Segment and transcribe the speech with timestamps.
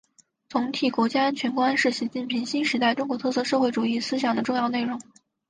[0.49, 4.99] 总体国家安全观是习近平新时代中国特色社会主义思想的重要内容